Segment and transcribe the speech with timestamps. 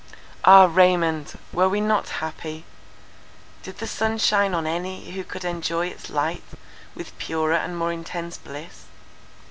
[0.43, 2.65] "Ah, Raymond, were we not happy?
[3.61, 6.41] Did the sun shine on any, who could enjoy its light
[6.95, 8.85] with purer and more intense bliss?